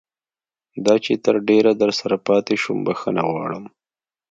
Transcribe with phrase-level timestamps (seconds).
[0.85, 3.65] دا چې تر ډېره درسره پاتې شوم بښنه غواړم.